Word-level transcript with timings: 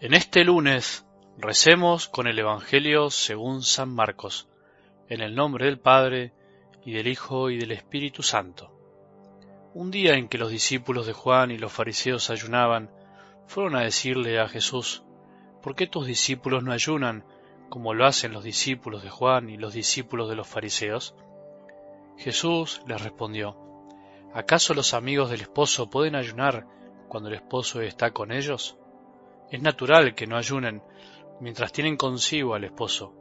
En 0.00 0.14
este 0.14 0.44
lunes 0.44 1.04
recemos 1.38 2.06
con 2.06 2.28
el 2.28 2.38
Evangelio 2.38 3.10
según 3.10 3.64
San 3.64 3.92
Marcos, 3.92 4.48
en 5.08 5.22
el 5.22 5.34
nombre 5.34 5.64
del 5.64 5.80
Padre, 5.80 6.32
y 6.84 6.92
del 6.92 7.08
Hijo, 7.08 7.50
y 7.50 7.58
del 7.58 7.72
Espíritu 7.72 8.22
Santo. 8.22 8.72
Un 9.74 9.90
día 9.90 10.14
en 10.14 10.28
que 10.28 10.38
los 10.38 10.52
discípulos 10.52 11.08
de 11.08 11.14
Juan 11.14 11.50
y 11.50 11.58
los 11.58 11.72
fariseos 11.72 12.30
ayunaban, 12.30 12.92
fueron 13.48 13.74
a 13.74 13.80
decirle 13.80 14.38
a 14.38 14.46
Jesús, 14.46 15.02
¿por 15.64 15.74
qué 15.74 15.88
tus 15.88 16.06
discípulos 16.06 16.62
no 16.62 16.70
ayunan 16.70 17.24
como 17.68 17.92
lo 17.92 18.06
hacen 18.06 18.32
los 18.32 18.44
discípulos 18.44 19.02
de 19.02 19.10
Juan 19.10 19.50
y 19.50 19.56
los 19.56 19.72
discípulos 19.72 20.28
de 20.28 20.36
los 20.36 20.46
fariseos? 20.46 21.16
Jesús 22.16 22.82
les 22.86 23.02
respondió, 23.02 23.56
¿acaso 24.32 24.74
los 24.74 24.94
amigos 24.94 25.28
del 25.28 25.40
esposo 25.40 25.90
pueden 25.90 26.14
ayunar 26.14 26.68
cuando 27.08 27.30
el 27.30 27.34
esposo 27.34 27.80
está 27.80 28.12
con 28.12 28.30
ellos? 28.30 28.78
Es 29.50 29.62
natural 29.62 30.14
que 30.14 30.26
no 30.26 30.36
ayunen 30.36 30.82
mientras 31.40 31.72
tienen 31.72 31.96
consigo 31.96 32.54
al 32.54 32.64
esposo. 32.64 33.14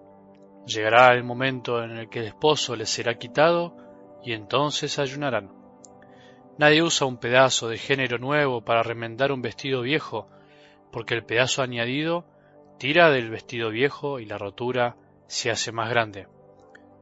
Llegará 0.66 1.14
el 1.14 1.24
momento 1.24 1.82
en 1.82 1.92
el 1.92 2.10
que 2.10 2.20
el 2.20 2.26
esposo 2.26 2.76
les 2.76 2.90
será 2.90 3.18
quitado 3.18 3.78
y 4.24 4.34
entonces 4.34 5.00
ayunarán. 5.00 5.54
Nadie 6.58 6.84
usa 6.84 7.08
un 7.08 7.18
pedazo 7.18 7.70
de 7.70 7.78
género 7.78 8.18
nuevo 8.18 8.66
para 8.66 8.84
remendar 8.84 9.32
un 9.32 9.42
vestido 9.42 9.82
viejo, 9.82 10.28
porque 10.92 11.14
el 11.14 11.24
pedazo 11.24 11.62
añadido 11.62 12.26
tira 12.78 13.10
del 13.10 13.30
vestido 13.30 13.70
viejo 13.70 14.20
y 14.20 14.26
la 14.26 14.38
rotura 14.38 14.98
se 15.28 15.50
hace 15.50 15.72
más 15.72 15.90
grande. 15.90 16.28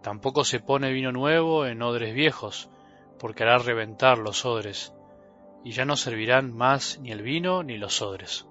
Tampoco 0.04 0.44
se 0.44 0.60
pone 0.60 0.92
vino 0.92 1.12
nuevo 1.12 1.66
en 1.66 1.82
odres 1.82 2.14
viejos, 2.14 2.70
porque 3.18 3.42
hará 3.42 3.58
reventar 3.58 4.20
los 4.20 4.46
odres, 4.46 4.94
y 5.64 5.72
ya 5.72 5.86
no 5.86 5.96
servirán 5.96 6.54
más 6.54 7.00
ni 7.02 7.12
el 7.12 7.24
vino 7.24 7.64
ni 7.64 7.78
los 7.78 8.04
odres 8.04 8.46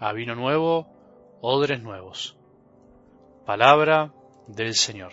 a 0.00 0.12
vino 0.14 0.34
nuevo, 0.34 0.86
odres 1.42 1.82
nuevos. 1.82 2.36
Palabra 3.44 4.14
del 4.46 4.74
Señor. 4.74 5.12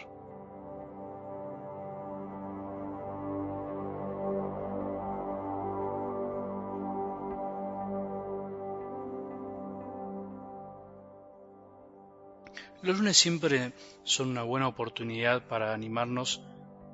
Los 12.81 12.99
lunes 12.99 13.17
siempre 13.17 13.73
son 14.03 14.29
una 14.29 14.43
buena 14.43 14.69
oportunidad 14.69 15.45
para 15.47 15.73
animarnos 15.73 16.41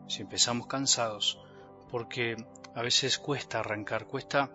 si 0.07 0.23
empezamos 0.23 0.65
cansados, 0.65 1.39
porque 1.91 2.37
a 2.73 2.81
veces 2.81 3.19
cuesta 3.19 3.59
arrancar, 3.59 4.07
cuesta 4.07 4.49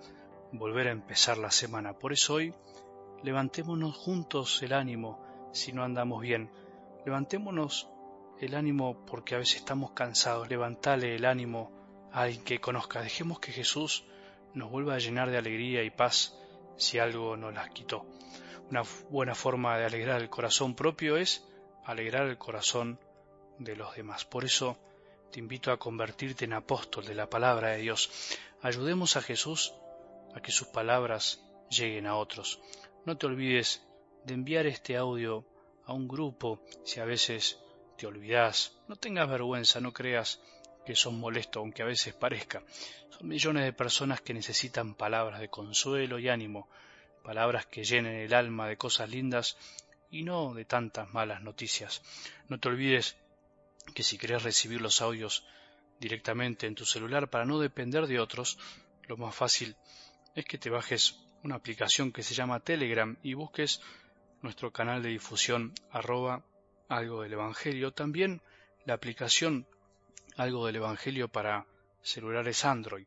volver 0.51 0.89
a 0.89 0.93
empezar 0.93 1.39
la 1.39 1.53
semana. 1.53 1.93
Por 1.93 2.13
eso 2.13 2.35
hoy 2.35 2.53
levantémonos 3.23 3.97
juntos 3.97 4.63
el 4.63 4.73
ánimo 4.73 5.21
si 5.53 5.73
no 5.73 5.83
andamos 5.83 6.23
bien. 6.23 6.51
Levantémonos 7.05 7.89
el 8.41 8.55
ánimo 8.55 9.05
porque 9.07 9.35
a 9.35 9.39
veces 9.39 9.57
estamos 9.57 9.93
cansados. 9.93 10.49
Levantale 10.49 11.15
el 11.15 11.25
ánimo 11.25 11.73
a 12.13 12.29
que 12.45 12.61
conozca. 12.61 13.03
Dejemos 13.03 13.41
que 13.41 13.53
Jesús 13.53 14.05
nos 14.55 14.71
vuelva 14.71 14.95
a 14.95 14.99
llenar 14.99 15.31
de 15.31 15.39
alegría 15.39 15.83
y 15.83 15.91
paz 15.91 16.37
si 16.77 16.99
algo 16.99 17.37
nos 17.37 17.55
las 17.55 17.71
quitó. 17.71 18.07
Una 18.71 18.83
buena 19.11 19.35
forma 19.35 19.79
de 19.79 19.87
alegrar 19.87 20.21
el 20.21 20.29
corazón 20.29 20.75
propio 20.75 21.17
es 21.17 21.47
alegrar 21.85 22.27
el 22.27 22.39
corazón 22.39 23.01
de 23.59 23.77
los 23.77 23.95
demás. 23.97 24.25
Por 24.25 24.45
eso 24.45 24.79
te 25.33 25.41
invito 25.41 25.73
a 25.73 25.79
convertirte 25.79 26.45
en 26.45 26.53
apóstol 26.53 27.05
de 27.05 27.15
la 27.15 27.29
palabra 27.29 27.71
de 27.71 27.79
Dios. 27.79 28.39
Ayudemos 28.63 29.17
a 29.17 29.23
Jesús 29.23 29.75
a 30.35 30.41
que 30.41 30.53
sus 30.53 30.69
palabras 30.69 31.43
lleguen 31.71 32.07
a 32.07 32.17
otros. 32.17 32.61
No 33.05 33.17
te 33.17 33.27
olvides 33.27 33.83
de 34.25 34.35
enviar 34.35 34.67
este 34.67 34.97
audio 34.97 35.47
a 35.87 35.93
un 35.93 36.07
grupo 36.07 36.61
si 36.85 37.01
a 37.01 37.05
veces 37.05 37.59
te 37.97 38.07
olvidas. 38.07 38.79
No 38.89 38.97
tengas 38.97 39.29
vergüenza, 39.29 39.81
no 39.81 39.93
creas 39.93 40.41
que 40.85 40.95
son 40.95 41.19
molesto, 41.19 41.61
aunque 41.61 41.83
a 41.83 41.87
veces 41.87 42.15
parezca. 42.15 42.63
Son 43.11 43.27
millones 43.29 43.65
de 43.65 43.73
personas 43.73 44.21
que 44.21 44.35
necesitan 44.35 44.95
palabras 44.95 45.41
de 45.41 45.49
consuelo 45.49 46.19
y 46.19 46.29
ánimo, 46.29 46.69
palabras 47.23 47.67
que 47.67 47.85
llenen 47.85 48.15
el 48.15 48.35
alma 48.35 48.69
de 48.69 48.77
cosas 48.77 49.09
lindas 49.09 49.57
y 50.11 50.23
no 50.23 50.55
de 50.55 50.65
tantas 50.65 51.13
malas 51.13 51.43
noticias. 51.43 52.03
No 52.49 52.59
te 52.59 52.69
olvides 52.69 53.17
que 53.95 54.03
si 54.03 54.19
querés 54.19 54.43
recibir 54.43 54.81
los 54.81 55.01
audios 55.03 55.45
directamente 56.01 56.67
en 56.67 56.75
tu 56.75 56.85
celular 56.85 57.29
para 57.29 57.45
no 57.45 57.59
depender 57.59 58.07
de 58.07 58.21
otros, 58.21 58.59
lo 59.07 59.17
más 59.17 59.35
fácil 59.35 59.77
es 60.35 60.45
que 60.45 60.59
te 60.59 60.71
bajes 60.71 61.28
una 61.45 61.57
aplicación 61.57 62.13
que 62.13 62.23
se 62.23 62.35
llama 62.35 62.61
Telegram 62.61 63.17
y 63.23 63.35
busques 63.35 63.83
nuestro 64.43 64.73
canal 64.73 65.03
de 65.03 65.11
difusión 65.11 65.75
arroba 65.91 66.45
algo 66.89 67.23
del 67.23 67.35
Evangelio. 67.35 67.93
También 67.93 68.41
la 68.85 68.95
aplicación 68.95 69.69
algo 70.37 70.67
del 70.67 70.77
Evangelio 70.77 71.29
para 71.29 71.67
celulares 72.03 72.65
Android. 72.65 73.07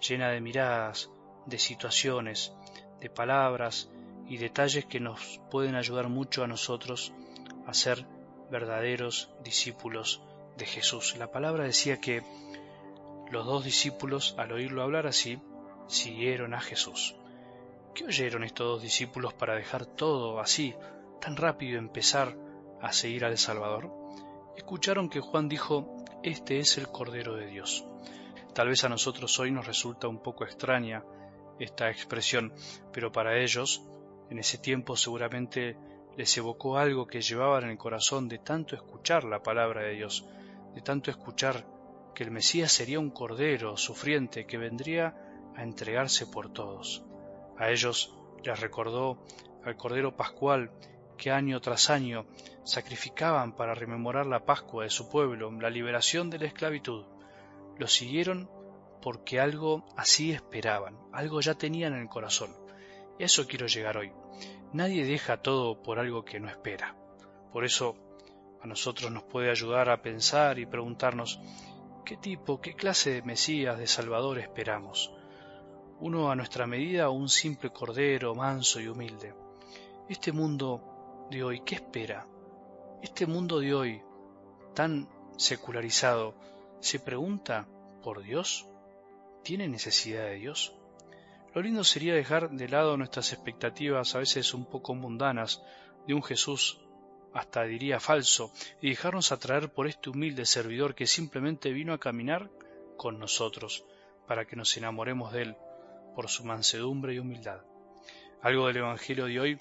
llena 0.00 0.30
de 0.30 0.40
miradas, 0.40 1.10
de 1.46 1.58
situaciones, 1.58 2.52
de 3.00 3.10
palabras 3.10 3.90
y 4.26 4.36
detalles 4.36 4.84
que 4.86 5.00
nos 5.00 5.40
pueden 5.50 5.74
ayudar 5.74 6.08
mucho 6.08 6.44
a 6.44 6.46
nosotros 6.46 7.12
a 7.66 7.74
ser 7.74 8.06
verdaderos 8.50 9.30
discípulos 9.42 10.22
de 10.56 10.66
Jesús. 10.66 11.16
La 11.16 11.30
palabra 11.30 11.64
decía 11.64 12.00
que 12.00 12.22
los 13.30 13.46
dos 13.46 13.64
discípulos, 13.64 14.34
al 14.38 14.52
oírlo 14.52 14.82
hablar 14.82 15.06
así, 15.06 15.40
siguieron 15.86 16.54
a 16.54 16.60
Jesús. 16.60 17.16
¿Qué 17.94 18.04
oyeron 18.04 18.44
estos 18.44 18.66
dos 18.66 18.82
discípulos 18.82 19.34
para 19.34 19.54
dejar 19.54 19.86
todo 19.86 20.40
así, 20.40 20.74
tan 21.20 21.36
rápido 21.36 21.78
empezar 21.78 22.36
a 22.80 22.92
seguir 22.92 23.24
al 23.24 23.38
Salvador? 23.38 23.90
Escucharon 24.58 25.08
que 25.08 25.20
Juan 25.20 25.48
dijo, 25.48 25.96
Este 26.22 26.58
es 26.58 26.78
el 26.78 26.88
Cordero 26.88 27.36
de 27.36 27.46
Dios. 27.46 27.86
Tal 28.54 28.68
vez 28.68 28.82
a 28.82 28.88
nosotros 28.88 29.38
hoy 29.38 29.52
nos 29.52 29.66
resulta 29.66 30.08
un 30.08 30.20
poco 30.20 30.44
extraña 30.44 31.04
esta 31.60 31.90
expresión, 31.90 32.52
pero 32.92 33.12
para 33.12 33.38
ellos, 33.38 33.84
en 34.30 34.40
ese 34.40 34.58
tiempo 34.58 34.96
seguramente 34.96 35.76
les 36.16 36.36
evocó 36.36 36.76
algo 36.76 37.06
que 37.06 37.22
llevaban 37.22 37.64
en 37.64 37.70
el 37.70 37.78
corazón 37.78 38.28
de 38.28 38.38
tanto 38.38 38.74
escuchar 38.74 39.22
la 39.22 39.44
palabra 39.44 39.82
de 39.82 39.92
Dios, 39.92 40.26
de 40.74 40.82
tanto 40.82 41.12
escuchar 41.12 41.64
que 42.12 42.24
el 42.24 42.32
Mesías 42.32 42.72
sería 42.72 42.98
un 42.98 43.10
Cordero 43.10 43.76
sufriente 43.76 44.44
que 44.44 44.58
vendría 44.58 45.14
a 45.54 45.62
entregarse 45.62 46.26
por 46.26 46.52
todos. 46.52 47.04
A 47.58 47.70
ellos 47.70 48.12
les 48.42 48.58
recordó 48.58 49.24
al 49.64 49.76
Cordero 49.76 50.16
Pascual 50.16 50.72
que 51.18 51.30
año 51.30 51.60
tras 51.60 51.90
año 51.90 52.24
sacrificaban 52.64 53.54
para 53.54 53.74
rememorar 53.74 54.24
la 54.24 54.46
Pascua 54.46 54.84
de 54.84 54.90
su 54.90 55.10
pueblo, 55.10 55.52
la 55.52 55.68
liberación 55.68 56.30
de 56.30 56.38
la 56.38 56.46
esclavitud. 56.46 57.04
Lo 57.76 57.86
siguieron 57.86 58.48
porque 59.02 59.38
algo 59.40 59.84
así 59.96 60.32
esperaban, 60.32 60.98
algo 61.12 61.42
ya 61.42 61.54
tenían 61.54 61.92
en 61.92 62.00
el 62.00 62.08
corazón. 62.08 62.56
Eso 63.18 63.46
quiero 63.46 63.66
llegar 63.66 63.98
hoy. 63.98 64.12
Nadie 64.72 65.04
deja 65.04 65.42
todo 65.42 65.82
por 65.82 65.98
algo 65.98 66.24
que 66.24 66.40
no 66.40 66.48
espera. 66.48 66.96
Por 67.52 67.64
eso 67.64 67.96
a 68.62 68.66
nosotros 68.66 69.10
nos 69.10 69.24
puede 69.24 69.50
ayudar 69.50 69.90
a 69.90 70.02
pensar 70.02 70.58
y 70.58 70.66
preguntarnos 70.66 71.40
qué 72.04 72.16
tipo, 72.16 72.60
qué 72.60 72.74
clase 72.74 73.12
de 73.12 73.22
Mesías, 73.22 73.78
de 73.78 73.86
Salvador 73.86 74.38
esperamos. 74.38 75.12
Uno 76.00 76.30
a 76.30 76.36
nuestra 76.36 76.66
medida 76.66 77.10
un 77.10 77.28
simple 77.28 77.70
cordero 77.70 78.34
manso 78.34 78.80
y 78.80 78.88
humilde. 78.88 79.34
Este 80.08 80.32
mundo 80.32 80.97
de 81.30 81.44
hoy, 81.44 81.60
¿qué 81.60 81.74
espera? 81.76 82.26
Este 83.02 83.26
mundo 83.26 83.60
de 83.60 83.74
hoy, 83.74 84.02
tan 84.74 85.08
secularizado, 85.36 86.34
¿se 86.80 86.98
pregunta 86.98 87.68
por 88.02 88.22
Dios? 88.22 88.66
¿Tiene 89.42 89.68
necesidad 89.68 90.24
de 90.24 90.36
Dios? 90.36 90.74
Lo 91.54 91.62
lindo 91.62 91.84
sería 91.84 92.14
dejar 92.14 92.50
de 92.50 92.68
lado 92.68 92.96
nuestras 92.96 93.32
expectativas 93.32 94.14
a 94.14 94.18
veces 94.18 94.54
un 94.54 94.64
poco 94.64 94.94
mundanas 94.94 95.62
de 96.06 96.14
un 96.14 96.22
Jesús 96.22 96.80
hasta 97.34 97.64
diría 97.64 98.00
falso, 98.00 98.52
y 98.80 98.88
dejarnos 98.88 99.32
atraer 99.32 99.70
por 99.70 99.86
este 99.86 100.10
humilde 100.10 100.46
servidor 100.46 100.94
que 100.94 101.06
simplemente 101.06 101.72
vino 101.72 101.92
a 101.92 102.00
caminar 102.00 102.50
con 102.96 103.18
nosotros, 103.18 103.84
para 104.26 104.46
que 104.46 104.56
nos 104.56 104.76
enamoremos 104.76 105.32
de 105.32 105.42
él 105.42 105.56
por 106.14 106.28
su 106.28 106.44
mansedumbre 106.44 107.14
y 107.14 107.18
humildad. 107.18 107.60
Algo 108.40 108.66
del 108.66 108.78
Evangelio 108.78 109.26
de 109.26 109.40
hoy 109.40 109.58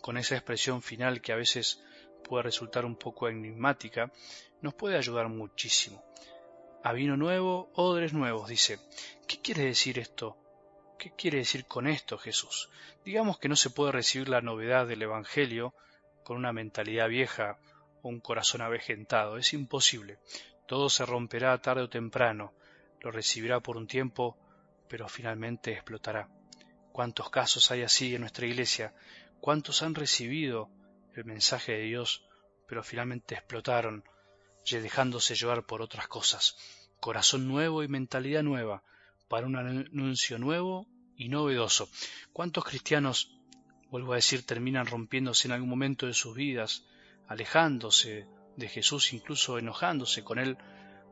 con 0.00 0.16
esa 0.16 0.36
expresión 0.36 0.82
final 0.82 1.20
que 1.20 1.32
a 1.32 1.36
veces 1.36 1.82
puede 2.24 2.44
resultar 2.44 2.84
un 2.84 2.96
poco 2.96 3.28
enigmática, 3.28 4.12
nos 4.60 4.74
puede 4.74 4.96
ayudar 4.96 5.28
muchísimo. 5.28 6.04
a 6.82 6.92
vino 6.92 7.16
nuevo, 7.16 7.68
odres 7.74 8.12
nuevos, 8.12 8.48
dice. 8.48 8.78
¿Qué 9.26 9.40
quiere 9.40 9.64
decir 9.64 9.98
esto? 9.98 10.36
¿Qué 10.98 11.10
quiere 11.10 11.38
decir 11.38 11.66
con 11.66 11.88
esto 11.88 12.16
Jesús? 12.16 12.70
Digamos 13.04 13.38
que 13.38 13.48
no 13.48 13.56
se 13.56 13.70
puede 13.70 13.92
recibir 13.92 14.28
la 14.28 14.40
novedad 14.40 14.86
del 14.86 15.02
Evangelio 15.02 15.74
con 16.24 16.36
una 16.36 16.52
mentalidad 16.52 17.08
vieja 17.08 17.58
o 18.02 18.08
un 18.08 18.20
corazón 18.20 18.62
avejentado. 18.62 19.36
Es 19.36 19.52
imposible. 19.52 20.18
Todo 20.66 20.88
se 20.88 21.04
romperá 21.04 21.60
tarde 21.60 21.82
o 21.82 21.88
temprano. 21.88 22.52
Lo 23.00 23.10
recibirá 23.10 23.60
por 23.60 23.76
un 23.76 23.86
tiempo, 23.86 24.36
pero 24.88 25.08
finalmente 25.08 25.72
explotará. 25.72 26.28
¿Cuántos 26.92 27.30
casos 27.30 27.70
hay 27.70 27.82
así 27.82 28.14
en 28.14 28.22
nuestra 28.22 28.46
iglesia? 28.46 28.94
¿Cuántos 29.40 29.82
han 29.82 29.94
recibido 29.94 30.70
el 31.14 31.24
mensaje 31.24 31.72
de 31.72 31.82
Dios, 31.82 32.26
pero 32.66 32.82
finalmente 32.82 33.34
explotaron, 33.34 34.04
dejándose 34.68 35.34
llevar 35.34 35.64
por 35.64 35.82
otras 35.82 36.08
cosas? 36.08 36.56
Corazón 37.00 37.46
nuevo 37.46 37.82
y 37.82 37.88
mentalidad 37.88 38.42
nueva 38.42 38.82
para 39.28 39.46
un 39.46 39.56
anuncio 39.56 40.38
nuevo 40.38 40.86
y 41.16 41.28
novedoso. 41.28 41.88
¿Cuántos 42.32 42.64
cristianos, 42.64 43.30
vuelvo 43.90 44.12
a 44.12 44.16
decir, 44.16 44.44
terminan 44.44 44.86
rompiéndose 44.86 45.48
en 45.48 45.52
algún 45.52 45.68
momento 45.68 46.06
de 46.06 46.14
sus 46.14 46.34
vidas, 46.34 46.84
alejándose 47.28 48.26
de 48.56 48.68
Jesús, 48.68 49.12
incluso 49.12 49.58
enojándose 49.58 50.24
con 50.24 50.38
Él 50.38 50.56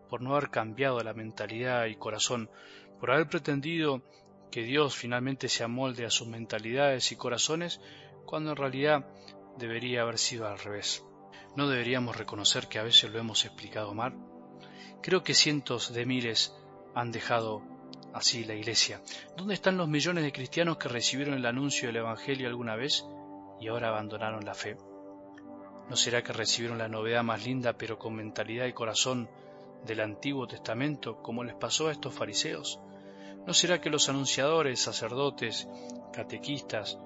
por 0.08 0.20
no 0.20 0.34
haber 0.34 0.50
cambiado 0.50 1.00
la 1.00 1.14
mentalidad 1.14 1.86
y 1.86 1.96
corazón, 1.96 2.50
por 3.00 3.10
haber 3.10 3.28
pretendido 3.28 4.02
que 4.50 4.62
Dios 4.62 4.94
finalmente 4.94 5.48
se 5.48 5.64
amolde 5.64 6.04
a 6.04 6.10
sus 6.10 6.28
mentalidades 6.28 7.10
y 7.10 7.16
corazones, 7.16 7.80
cuando 8.26 8.50
en 8.50 8.56
realidad 8.56 9.06
debería 9.56 10.02
haber 10.02 10.18
sido 10.18 10.46
al 10.46 10.58
revés. 10.58 11.04
¿No 11.56 11.68
deberíamos 11.68 12.16
reconocer 12.16 12.66
que 12.66 12.78
a 12.78 12.82
veces 12.82 13.10
lo 13.10 13.18
hemos 13.18 13.44
explicado 13.44 13.94
mal? 13.94 14.14
Creo 15.02 15.22
que 15.22 15.34
cientos 15.34 15.92
de 15.92 16.06
miles 16.06 16.54
han 16.94 17.12
dejado 17.12 17.62
así 18.12 18.44
la 18.44 18.54
Iglesia. 18.54 19.00
¿Dónde 19.36 19.54
están 19.54 19.76
los 19.76 19.88
millones 19.88 20.24
de 20.24 20.32
cristianos 20.32 20.78
que 20.78 20.88
recibieron 20.88 21.34
el 21.34 21.46
anuncio 21.46 21.88
del 21.88 21.96
Evangelio 21.96 22.48
alguna 22.48 22.76
vez 22.76 23.04
y 23.60 23.68
ahora 23.68 23.88
abandonaron 23.88 24.44
la 24.44 24.54
fe? 24.54 24.76
¿No 25.88 25.96
será 25.96 26.22
que 26.22 26.32
recibieron 26.32 26.78
la 26.78 26.88
novedad 26.88 27.22
más 27.22 27.44
linda 27.44 27.74
pero 27.74 27.98
con 27.98 28.14
mentalidad 28.14 28.66
y 28.66 28.72
corazón 28.72 29.28
del 29.84 30.00
Antiguo 30.00 30.46
Testamento 30.46 31.20
como 31.20 31.44
les 31.44 31.54
pasó 31.54 31.88
a 31.88 31.92
estos 31.92 32.14
fariseos? 32.14 32.80
¿No 33.46 33.52
será 33.52 33.80
que 33.80 33.90
los 33.90 34.08
anunciadores, 34.08 34.80
sacerdotes, 34.80 35.68
catequistas, 36.12 36.98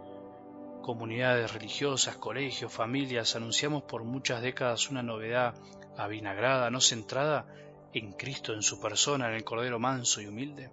comunidades 0.89 1.53
religiosas, 1.53 2.17
colegios, 2.17 2.73
familias, 2.73 3.37
anunciamos 3.37 3.83
por 3.83 4.05
muchas 4.05 4.41
décadas 4.41 4.89
una 4.89 5.03
novedad 5.03 5.55
avinagrada, 5.99 6.71
no 6.71 6.81
centrada 6.81 7.47
en 7.93 8.13
Cristo, 8.13 8.55
en 8.55 8.63
su 8.63 8.81
persona, 8.81 9.29
en 9.29 9.35
el 9.35 9.45
Cordero 9.45 9.79
manso 9.79 10.23
y 10.23 10.27
humilde? 10.27 10.71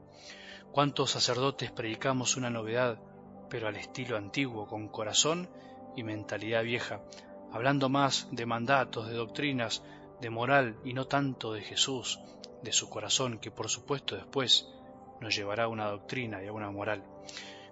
¿Cuántos 0.72 1.12
sacerdotes 1.12 1.70
predicamos 1.74 2.38
una 2.38 2.50
novedad, 2.50 2.98
pero 3.50 3.68
al 3.68 3.76
estilo 3.76 4.16
antiguo, 4.16 4.68
con 4.68 4.88
corazón 4.88 5.50
y 5.98 6.04
mentalidad 6.04 6.64
vieja, 6.64 7.02
hablando 7.52 7.90
más 7.90 8.30
de 8.32 8.46
mandatos, 8.46 9.10
de 9.10 9.16
doctrinas, 9.16 9.84
de 10.22 10.30
moral 10.30 10.78
y 10.86 10.94
no 10.94 11.08
tanto 11.08 11.52
de 11.52 11.60
Jesús, 11.62 12.22
de 12.64 12.72
su 12.72 12.90
corazón, 12.90 13.38
que 13.40 13.52
por 13.52 13.68
supuesto 13.68 14.16
después 14.16 14.66
nos 15.20 15.36
llevará 15.36 15.66
a 15.66 15.68
una 15.68 15.88
doctrina 15.88 16.42
y 16.42 16.48
a 16.48 16.54
una 16.54 16.72
moral? 16.72 17.04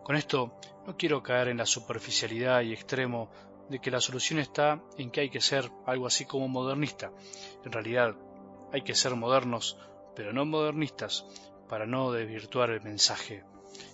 Con 0.03 0.15
esto 0.15 0.59
no 0.85 0.97
quiero 0.97 1.23
caer 1.23 1.47
en 1.47 1.57
la 1.57 1.65
superficialidad 1.65 2.61
y 2.61 2.73
extremo 2.73 3.29
de 3.69 3.79
que 3.79 3.91
la 3.91 4.01
solución 4.01 4.39
está 4.39 4.81
en 4.97 5.09
que 5.09 5.21
hay 5.21 5.29
que 5.29 5.39
ser 5.39 5.71
algo 5.85 6.07
así 6.07 6.25
como 6.25 6.47
modernista. 6.47 7.11
En 7.63 7.71
realidad, 7.71 8.15
hay 8.73 8.81
que 8.81 8.95
ser 8.95 9.15
modernos, 9.15 9.77
pero 10.15 10.33
no 10.33 10.45
modernistas, 10.45 11.25
para 11.69 11.85
no 11.85 12.11
desvirtuar 12.11 12.71
el 12.71 12.81
mensaje. 12.81 13.45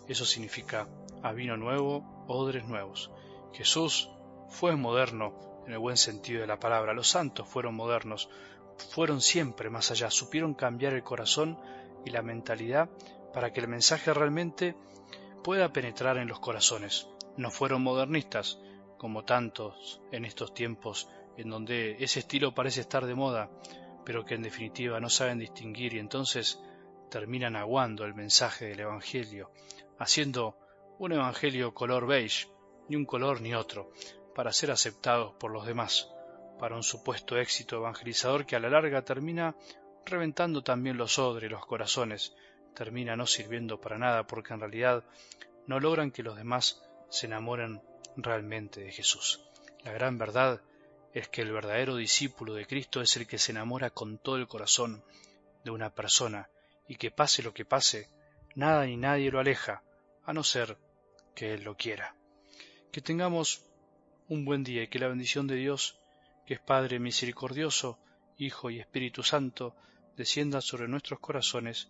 Eso 0.08 0.26
significa 0.26 0.88
a 1.22 1.32
vino 1.32 1.58
nuevo, 1.58 2.26
odres 2.28 2.66
nuevos. 2.66 3.12
Jesús 3.54 4.10
fue 4.50 4.76
moderno 4.76 5.64
en 5.68 5.74
el 5.74 5.80
buen 5.80 5.98
sentido 5.98 6.42
de 6.42 6.48
la 6.48 6.60
palabra. 6.60 6.94
Los 6.94 7.10
santos 7.10 7.48
fueron 7.48 7.76
modernos, 7.76 8.30
fueron 8.92 9.22
siempre 9.22 9.70
más 9.70 9.92
allá, 9.92 10.10
supieron 10.10 10.56
cambiar 10.56 10.94
el 10.94 11.04
corazón 11.04 11.60
y 12.04 12.10
la 12.10 12.24
mentalidad 12.24 12.90
para 13.34 13.54
que 13.54 13.60
el 13.60 13.68
mensaje 13.68 14.14
realmente 14.14 14.76
pueda 15.44 15.72
penetrar 15.74 16.18
en 16.18 16.28
los 16.28 16.40
corazones. 16.40 17.08
No 17.38 17.52
fueron 17.52 17.82
modernistas, 17.82 18.60
como 18.98 19.24
tantos 19.24 20.02
en 20.12 20.26
estos 20.26 20.54
tiempos 20.54 21.10
en 21.38 21.50
donde 21.50 21.96
ese 22.00 22.20
estilo 22.20 22.54
parece 22.54 22.82
estar 22.82 23.06
de 23.06 23.16
moda, 23.16 23.50
pero 24.06 24.26
que 24.26 24.36
en 24.36 24.44
definitiva 24.44 25.00
no 25.00 25.10
saben 25.10 25.40
distinguir 25.40 25.94
y 25.94 26.00
entonces 26.00 26.60
terminan 27.10 27.56
aguando 27.56 28.04
el 28.06 28.14
mensaje 28.14 28.66
del 28.66 28.82
Evangelio, 28.82 29.52
haciendo 29.98 30.58
un 31.00 31.14
Evangelio 31.14 31.74
color 31.74 32.08
beige, 32.08 32.50
ni 32.90 32.98
un 32.98 33.06
color 33.06 33.42
ni 33.42 33.54
otro, 33.54 33.92
para 34.36 34.52
ser 34.52 34.72
aceptados 34.72 35.34
por 35.40 35.52
los 35.52 35.66
demás, 35.66 36.12
para 36.60 36.76
un 36.76 36.84
supuesto 36.84 37.38
éxito 37.38 37.78
evangelizador 37.78 38.46
que 38.46 38.56
a 38.56 38.60
la 38.60 38.70
larga 38.70 39.04
termina 39.04 39.56
reventando 40.06 40.62
también 40.62 40.98
los 40.98 41.18
odres, 41.20 41.50
los 41.50 41.66
corazones, 41.66 42.36
termina 42.74 43.16
no 43.16 43.28
sirviendo 43.28 43.80
para 43.80 43.98
nada 43.98 44.26
porque 44.26 44.54
en 44.54 44.60
realidad 44.60 45.04
no 45.68 45.80
logran 45.80 46.12
que 46.12 46.24
los 46.24 46.36
demás 46.36 46.82
se 47.10 47.28
enamoren 47.28 47.82
realmente 48.16 48.82
de 48.82 48.92
Jesús. 48.92 49.42
La 49.84 49.92
gran 49.92 50.18
verdad 50.18 50.62
es 51.14 51.28
que 51.28 51.42
el 51.42 51.52
verdadero 51.52 51.96
discípulo 51.96 52.54
de 52.54 52.66
Cristo 52.66 53.02
es 53.02 53.16
el 53.18 53.28
que 53.28 53.38
se 53.38 53.52
enamora 53.52 53.90
con 53.90 54.18
todo 54.18 54.36
el 54.36 54.48
corazón 54.48 55.04
de 55.64 55.72
una 55.72 55.90
persona 55.90 56.50
y 56.88 56.96
que 56.96 57.12
pase 57.12 57.44
lo 57.44 57.54
que 57.54 57.66
pase, 57.66 58.10
nada 58.56 58.86
ni 58.86 58.98
nadie 58.98 59.32
lo 59.32 59.40
aleja, 59.40 59.84
a 60.26 60.34
no 60.34 60.44
ser 60.44 60.78
que 61.36 61.54
Él 61.54 61.64
lo 61.64 61.76
quiera. 61.76 62.16
Que 62.92 63.02
tengamos 63.02 63.64
un 64.28 64.46
buen 64.46 64.64
día 64.64 64.84
y 64.84 64.88
que 64.88 65.00
la 65.00 65.08
bendición 65.08 65.48
de 65.48 65.56
Dios, 65.56 66.00
que 66.46 66.56
es 66.56 66.60
Padre 66.60 67.00
misericordioso, 67.00 68.00
Hijo 68.38 68.70
y 68.70 68.80
Espíritu 68.80 69.24
Santo, 69.24 69.76
descienda 70.16 70.62
sobre 70.62 70.88
nuestros 70.88 71.20
corazones 71.20 71.90